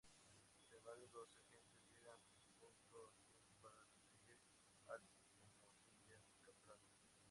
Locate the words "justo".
2.33-3.03